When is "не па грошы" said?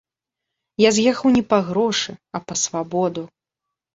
1.35-2.11